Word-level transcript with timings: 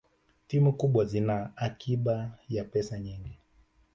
timu 0.47 0.73
kubwa 0.73 1.05
zina 1.05 1.53
akiba 1.57 2.31
ya 2.49 2.63
pesa 2.63 2.99
nyingi 2.99 3.37